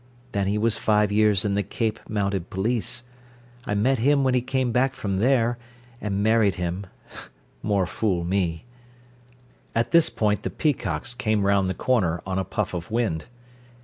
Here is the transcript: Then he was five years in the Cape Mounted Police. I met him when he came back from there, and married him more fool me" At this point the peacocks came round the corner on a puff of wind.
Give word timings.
Then 0.31 0.47
he 0.47 0.57
was 0.57 0.79
five 0.79 1.11
years 1.11 1.45
in 1.45 1.53
the 1.53 1.61
Cape 1.61 1.99
Mounted 2.09 2.49
Police. 2.49 3.03
I 3.65 3.75
met 3.75 3.99
him 3.99 4.23
when 4.23 4.33
he 4.33 4.41
came 4.41 4.71
back 4.71 4.95
from 4.95 5.17
there, 5.19 5.59
and 6.01 6.23
married 6.23 6.55
him 6.55 6.87
more 7.61 7.85
fool 7.85 8.23
me" 8.23 8.65
At 9.75 9.91
this 9.91 10.09
point 10.09 10.41
the 10.41 10.49
peacocks 10.49 11.13
came 11.13 11.45
round 11.45 11.67
the 11.67 11.75
corner 11.75 12.19
on 12.25 12.39
a 12.39 12.43
puff 12.43 12.73
of 12.73 12.89
wind. 12.89 13.27